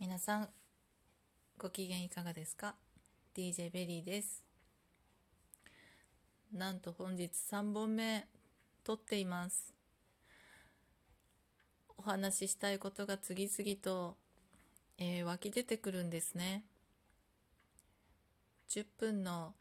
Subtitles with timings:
[0.00, 0.48] 皆さん
[1.56, 2.74] ご機嫌いかがですか
[3.36, 4.42] ？DJ ベリーです。
[6.52, 8.26] なんと本日3本目
[8.82, 9.72] 撮っています。
[11.96, 14.16] お話ししたいことが次々と、
[14.98, 16.64] えー湧き出てくるんですね。
[18.70, 19.54] 10分の、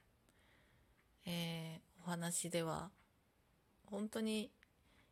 [1.27, 2.89] えーお話では
[3.86, 4.52] 本当に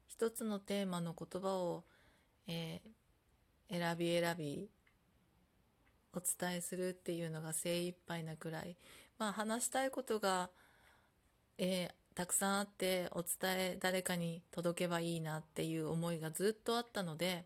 [0.08, 1.84] 一つのテーマの言葉を、
[2.48, 4.70] えー選び選び
[6.14, 8.76] お伝えするっていうのが精一杯なくらい、
[9.18, 10.50] まあ、話したいことが、
[11.58, 17.46] えーたくさんあってお伝え誰かに届けばいいなっていう思いがずっとあったので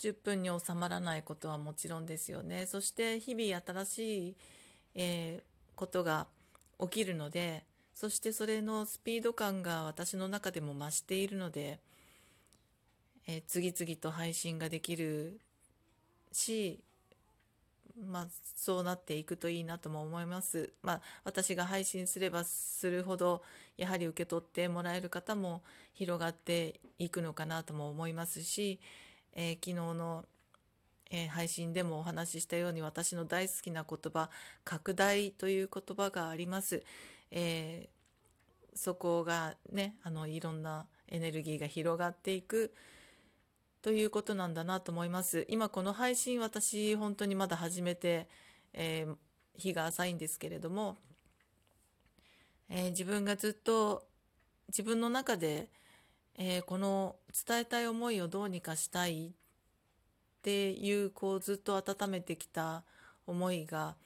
[0.00, 2.66] 10分に収まらないことはもちろんですよね。
[2.66, 4.36] そして日々新しい、
[4.94, 6.28] えーことが
[6.80, 7.64] 起きるので
[7.96, 11.80] そしてそれのスピード感が私の中でも増しているので、
[13.26, 15.40] えー次々と配信ができる
[16.34, 16.80] し、
[18.04, 20.72] まあ、そうなっていくといいなとも思います。
[20.82, 23.42] まあ、私が配信すればするほど、
[23.76, 28.80] やはり受け取ってもらえる方も広がっていくのかなとも思いますし、
[29.32, 30.24] えー昨日の、
[31.10, 34.30] えー配信でもお話ししたように私の大好きな言葉、
[34.64, 36.82] 拡大という言葉があります。
[37.30, 37.94] えー
[38.76, 42.72] そこがね、あの、いろんなエネルギーが広がっていく
[43.84, 45.44] ということなんだなと思います。
[45.46, 48.26] 今この配信私本当にまだ始めて、
[48.72, 49.14] えー
[49.58, 50.96] 日が浅いんですけれども、
[52.70, 54.06] えー自分がずっと
[54.68, 55.68] 自分の中で、
[56.38, 59.30] えーこの伝えたい思いをどうにかしたいっ
[60.40, 62.84] ていうこうずっと温めてきた
[63.26, 63.96] 思いが、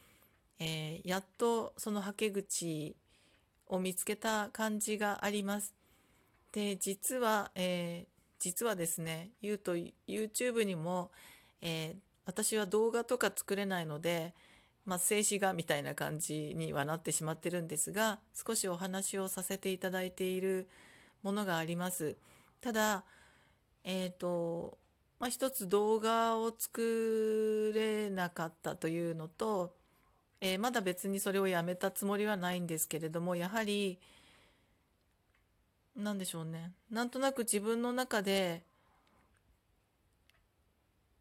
[0.59, 2.97] えやっとそのはけ口
[3.69, 5.73] を見つけた感じがあります。
[6.51, 9.75] で実は、えー実はですね言うと
[10.07, 11.11] YouTube にも、
[11.61, 14.35] えー私は動画とか作れないので、
[14.85, 20.69] まあ、静止画みたいな感じにはなってしまってるんですが少しお話をさせていただいている
[21.23, 22.17] ものがあります。
[22.61, 23.05] ただ
[23.83, 24.77] えっ、と、
[25.19, 29.75] まあ、一つ動画を作れなかったというのと、
[30.43, 33.99] えーまだ別にそれをやめたつもりはないんですけれどもやはり
[35.99, 36.73] なんでしょうね。
[36.91, 38.63] なんとなく自分の中で、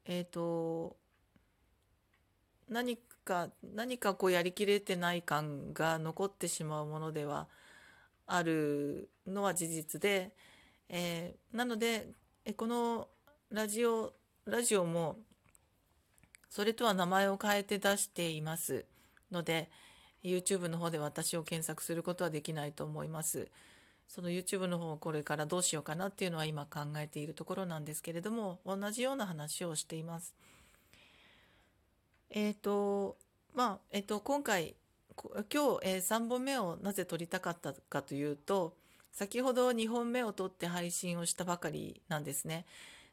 [0.06, 0.96] えっと、
[2.70, 7.48] 何か、何かこうやりきれてない感が残ってしまうものでは
[8.28, 10.32] あるのは事実で、
[10.90, 12.08] えーなので、
[12.46, 13.08] えこの
[13.50, 14.14] ラジオ、
[14.46, 15.18] ラジオも、
[16.50, 18.86] それとは名前を変えて出しています
[19.32, 19.72] ので、
[20.24, 23.50] YouTube の方で私を検索することはできないと思います。
[24.08, 30.34] その YouTube の方をこれからどうしようかなっていうのは今考えているところなんですけれども同じような話をしています。
[32.30, 33.18] えっ、と
[33.54, 34.76] まあえっ、と今回
[35.16, 38.76] 今日、え3本目をなぜ撮りたかったかというと
[39.12, 42.66] 先ほど2本目を撮って配信をしたばかりなんですね。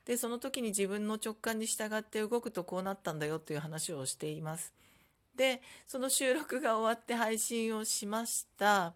[0.05, 4.75] でその時に自分の直感に従って動くとこうなったんだよという話をしています。
[5.35, 8.93] でその収録が終わって配信をしました。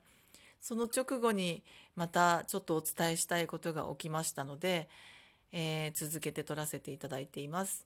[0.60, 1.62] その直後に
[1.98, 4.88] またちょっとお伝えしたいことが起きましたので、
[5.50, 7.84] えー続けて撮らせていただいています。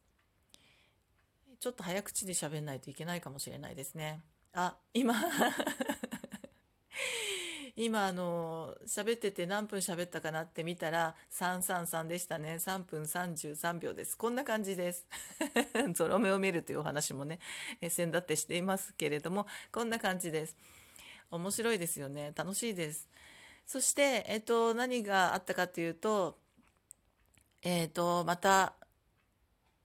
[1.59, 4.21] ちょっと早口で喋んないといけないかもしれないですね。
[4.53, 5.15] あ、今
[7.75, 12.57] 今あの喋ってて何分喋ったかなって見たら333でしたね。
[12.57, 14.19] 3分33秒です。
[14.19, 15.07] こんな感じです。
[15.95, 17.39] ゾロ目を見るというお話もね
[17.81, 20.55] え先だってしていますけれどもこんな感じです。
[21.31, 22.33] 面白いですよね。
[22.37, 23.09] 楽しいです。
[23.67, 26.39] そして、えっと、何があったかというと
[27.63, 28.75] えっとまた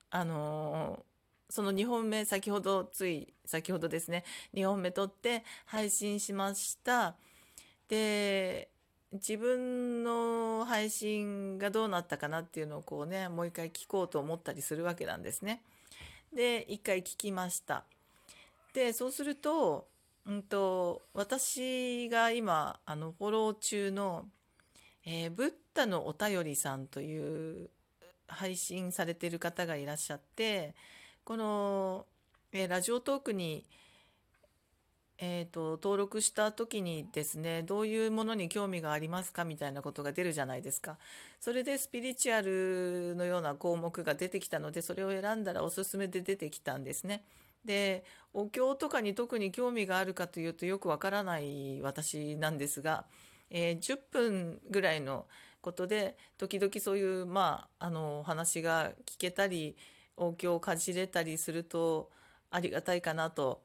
[0.10, 1.06] あの
[1.50, 4.24] その2本目先ほどつい先ほどですね
[4.54, 7.16] 2本目撮って配信しました。
[7.88, 8.70] で
[9.14, 15.62] 自分の配信がどうなったかなっていうのをこうねもう一回聞こうと思ったりするわけなんですね。
[16.34, 17.86] で一回聞きました。
[18.74, 19.88] でそうすると,、
[20.28, 24.26] うん、と私が今あのフォロー中の、
[25.06, 27.70] えーブッダのお便りさんという
[28.28, 30.76] 配信されてる方がいらっしゃって
[31.24, 32.06] この、
[32.52, 33.66] えーラジオトークに、
[35.18, 40.98] えー、と登録した時にですねどういうものに興味がありますかみたいなことが出るじゃないですか。
[41.40, 47.24] それでスピリチュアルのような項目が出てきたのでそれを選んだらおすすめで出てきたんですね。
[47.68, 48.04] で
[48.34, 53.06] お経とかに特に興味があるかというとよくわからない私なんですが、
[53.52, 55.28] えー10分ぐらいの
[55.62, 59.76] ことで時々そういうまああの話が聞けたり
[60.16, 62.10] お経をかじれたりすると
[62.50, 63.62] ありがたいかなと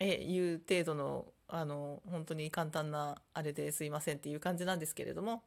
[0.00, 5.42] いう程度のあの本当に簡単なあれですいませんっていう感じなんですけれども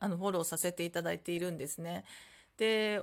[0.00, 2.04] あのフォローさせていただいているんですね。
[2.56, 3.02] で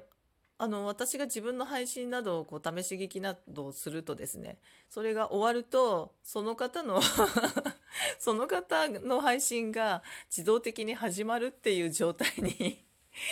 [0.59, 4.57] あの私が自分の配信などをこう試し聞きなどをするとですね
[4.89, 6.99] それが終わるとその方の
[8.17, 12.83] その方の配信が自動的に始まるっていう状態に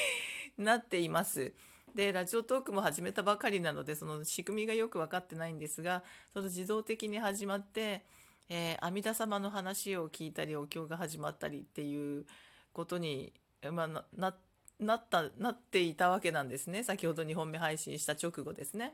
[0.58, 1.54] なっています。
[1.96, 8.04] でラジオトークも始めたばかりなのでその仕組みがよく分かってないんですがその自動的に始まって、
[8.50, 12.26] えー、阿弥陀様の話を聞いたりお経が始まったりっていう
[12.74, 13.32] ことに、
[13.72, 14.36] まあ、な
[14.80, 18.94] なったなっていたわけなんですね先ほど2本目配信した直後ですね。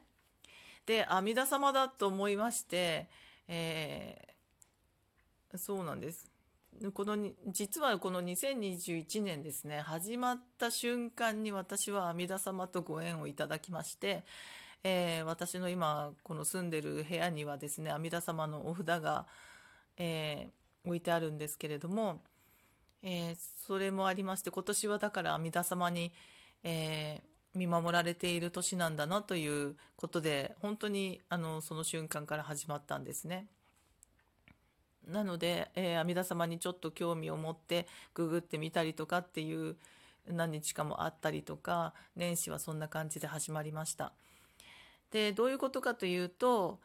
[0.86, 3.07] で阿弥陀様だと思いまして、
[3.48, 6.31] えー、そうなんです
[6.94, 7.18] この
[7.48, 14.24] 実はこの2021年ですね始まった瞬間に私は阿弥陀様とご縁をいただきまして、
[14.83, 19.28] えー、私の今この住んでる部屋にはですね阿弥陀様のお札が、
[19.98, 22.22] えー、置いてあるんですけれども、
[23.03, 26.12] えー、それもありまして今年はだから阿弥陀様に、
[26.63, 27.21] え
[27.53, 33.48] 見守られている年なんだなということで本当にあのその瞬間から始まったんですね。
[35.07, 39.75] なので、えー、阿弥陀様にちょっと興味を持ってググってみたりとかっていう
[40.27, 44.13] 何日かもあったりとか年始はそんな感じで始まりました。
[45.12, 46.80] でどういうことかというと,、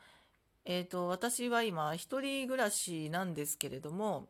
[0.65, 4.29] えーと、私は今一人暮らしなんですけれども、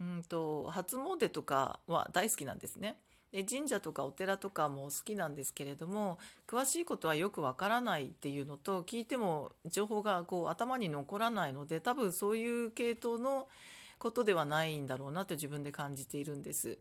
[0.00, 2.96] うんと初詣とかは大好きなんですね。
[3.32, 6.18] で神社とかお寺とかも好きなんですけれども
[6.48, 13.46] 詳しいことはよくわからないっていうのと聞いても情報がこう頭に残らないので多分そういう系統の
[13.98, 16.78] ことではないんだろうなと自分で感じているんです。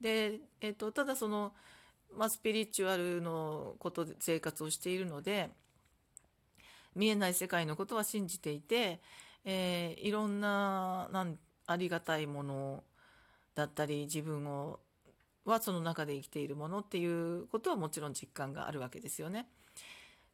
[0.00, 1.52] で、えっと、ただその、
[2.16, 5.50] まあ、スピリチュアルのことで生活をしているので
[6.96, 9.00] 見えない世界のことは信じていて、
[9.44, 11.38] えー、いろんななん
[11.72, 12.84] ありがたいもの
[13.54, 14.78] だったり自分を
[15.44, 19.48] はその中で生きているものっていうことはもちろん実感があるわけですよね。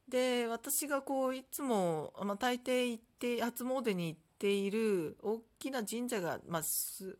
[0.07, 6.61] で私がこういつも、まあ、大抵行って初詣に行っている大きな神社が、まあ、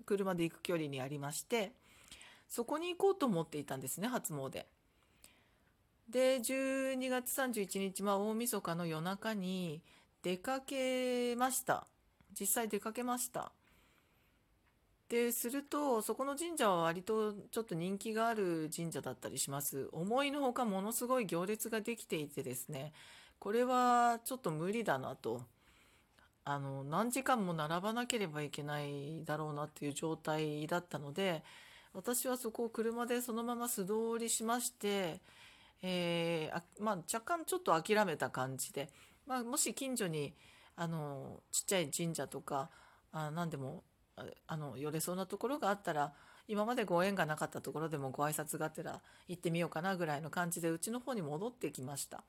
[0.05, 1.71] 車で行く距離にありまして
[2.47, 4.65] そこに行こうと思っていたんですね初詣。
[6.09, 9.83] で12月31日、まあ、大晦日の夜中に
[10.23, 11.85] 出かけました
[12.39, 13.51] 実際出かけました
[15.09, 19.89] でするとそこの神社は割とちょっと人気がある神社だったりします。
[19.91, 22.93] 思いのほかものすごい行列ができていてですね。
[23.39, 25.41] これはちょっと無理だなと。
[26.45, 31.43] あの何時間も並ばなければいけないだろうなっていう状態だったので
[31.93, 35.19] 私はそこを車でそのまま素通りしまして、
[35.83, 38.89] えー、まあ、若干ちょっと諦めた感じで、
[39.27, 40.33] まあ、もし近所に
[40.75, 42.69] あのちっちゃい神社とか
[43.11, 43.83] あ何でも
[44.47, 46.13] あの寄れそうなところがあったら
[46.47, 52.23] 今までご縁がなかったところでもご挨拶がてら行ってみようかなぐらいの感じでうちの方に戻ってきました。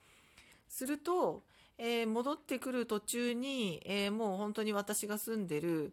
[0.68, 1.42] すると、
[1.78, 5.92] えー、戻ってくる途中に、えー、もう本当に私が住んでる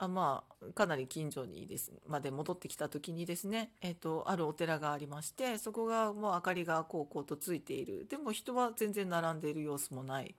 [0.00, 8.06] あまあかなり近所にですまで戻ってきた時にですね、えーと、あるお寺がありましてそこがもう明かりがこうこうとついている。
[8.08, 10.36] でも人は全然並んでいる様子もない。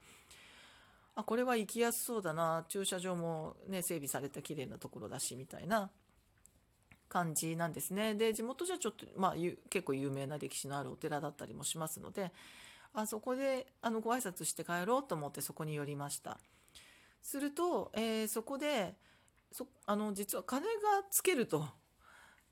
[1.19, 2.65] あこれは行きやすそうだな。
[2.67, 5.89] 駐車場もね整備された綺麗なところだしみたいな
[7.07, 8.15] 感じなんですね。
[8.15, 9.35] で地元じゃちょっと、まあ、
[9.69, 12.31] 結構有名な歴史のあるお寺だったりもしますので
[12.93, 16.37] あそこであのご挨拶して帰ろうと思ってそこに寄りました。
[17.21, 18.95] すると、えー、そこで
[19.51, 20.67] そあの実は金が
[21.11, 21.67] つけると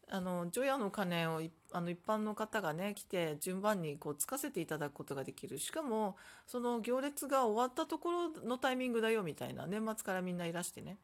[0.10, 1.42] あの除夜の鐘を
[1.74, 5.60] あの一般の方がね来て順番にこうつかせていただくことができる。
[5.60, 10.98] しかもその行列が終わったところのタイミングだよみたいな年末からみんないらしてね。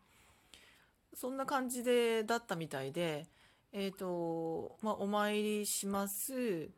[1.14, 3.28] そんな感じでだったみたいで
[3.74, 6.70] えっ、ー、とまあお参りします。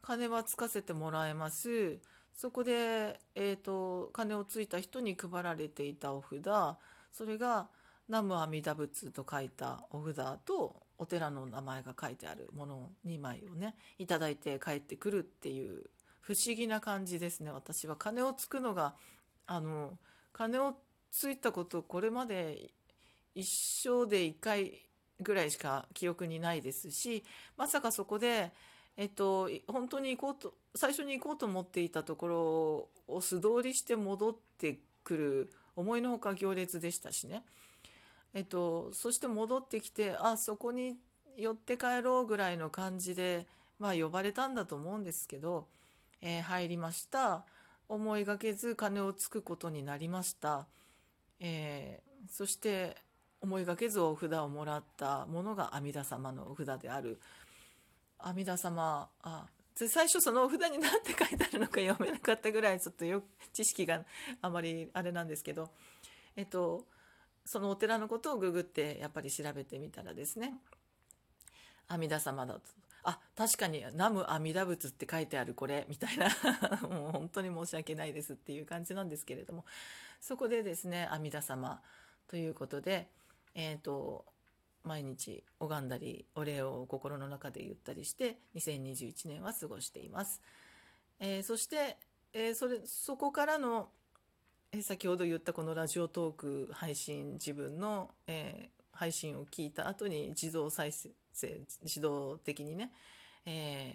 [0.00, 1.98] 金はつかせてもらえます。
[2.32, 6.78] そこで、えーと、金をついた人に配られていたお札。
[7.12, 7.68] それが
[8.08, 15.84] 南無阿弥陀仏と書いたお札とお寺の名前が書いてあるもの2枚をねいただいて帰ってくるっていう
[16.20, 17.50] 不思議な感じですね。
[17.50, 18.94] 私は鐘をつくのが
[19.46, 19.96] あの
[20.32, 20.74] 鐘を
[21.10, 22.70] ついたことこれまで
[23.34, 23.48] 一
[23.82, 24.72] 生で1回
[25.20, 27.24] ぐらいしか記憶にないですし
[27.56, 28.52] まさかそこで
[28.96, 37.44] えっと本当に行こうと最初に行こうと思っていたところを素通りして戻ってくる思いのほか行列でしたしね。
[38.34, 40.96] えっと、そして戻ってきてあそこに
[41.36, 43.46] 寄って帰ろうぐらいの感じで、
[43.78, 45.66] まあ、呼ばれたんだと思うんですけど
[46.20, 47.44] えー入りました。
[47.88, 50.66] 思いがけず金をつくことになりました、
[51.40, 52.96] えーそして
[53.40, 55.24] 思いがけずお札をもらった。
[55.26, 57.20] ものが阿弥陀様のお札である。
[58.18, 64.04] 阿弥陀様あ最初そのお札に何て書いてあるのか 読めなかったぐらいちょっとよく知識が
[64.42, 65.70] あまりあれなんですけど
[66.34, 66.84] えっと
[67.48, 70.52] そのお寺のことをググってやっぱり調べてみたらですね。
[71.88, 72.60] 阿弥陀様だと。
[73.04, 76.28] あ確かに「南無阿弥陀仏」って書いてあるこれみたいな。
[76.86, 79.64] もう本当に申し訳ないですっていう感じなんですけれども。
[80.20, 81.82] そこでですね阿弥陀様
[82.26, 83.08] ということで
[83.54, 84.26] えっ、と
[84.82, 90.42] 毎日拝んだりお礼を心の中で言ったりして2021年は過ごしています、
[91.18, 91.96] えーそして、
[92.34, 93.90] えーそれそこからの、
[94.72, 101.10] え先ほど言ったこのラジオトーク配信自分の、えー配信を聞いた後に自動再生
[101.84, 102.90] 自動的にね、
[103.46, 103.94] え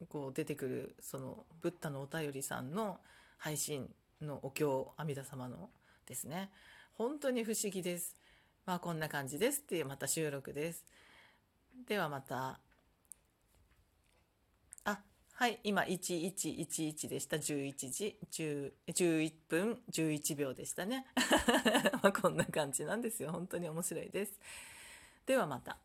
[0.00, 2.98] ーこう出てくるそのブッダのお便りさんの
[3.36, 3.88] 配信
[4.20, 5.70] のお経阿弥陀様の
[6.06, 6.50] ですね。
[6.94, 8.16] 本当に不思議です。
[8.64, 10.84] まあこんな感じですっていうまた収録です。
[11.88, 12.60] ではまた。
[15.42, 17.36] はい今1111でした。
[17.36, 21.04] 11時10 11分11秒でしたね。
[22.00, 23.32] まあこんな感じなんですよ。
[23.32, 24.38] 本当に面白いです。
[25.26, 25.78] ではまた。